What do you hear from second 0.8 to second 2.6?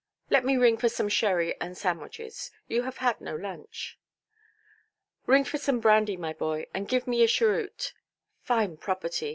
some sherry and sandwiches;